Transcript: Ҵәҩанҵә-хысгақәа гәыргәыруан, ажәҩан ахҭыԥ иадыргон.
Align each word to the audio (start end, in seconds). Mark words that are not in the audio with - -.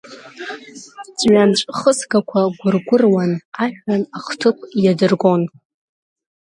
Ҵәҩанҵә-хысгақәа 1.19 2.41
гәыргәыруан, 2.59 3.31
ажәҩан 3.63 4.01
ахҭыԥ 4.17 4.57
иадыргон. 4.83 5.41